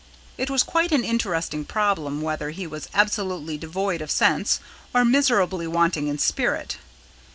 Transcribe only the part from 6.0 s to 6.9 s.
in spirit.